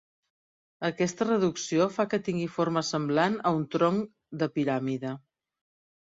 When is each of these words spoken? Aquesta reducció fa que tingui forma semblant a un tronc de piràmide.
Aquesta 0.87 1.25
reducció 1.27 1.85
fa 1.97 2.05
que 2.13 2.19
tingui 2.27 2.47
forma 2.53 2.83
semblant 2.87 3.35
a 3.49 3.51
un 3.59 3.67
tronc 3.75 4.09
de 4.45 4.49
piràmide. 4.55 5.13